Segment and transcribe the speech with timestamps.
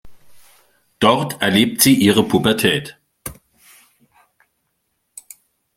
[0.97, 2.97] Dort erlebt sie ihre Pubertät.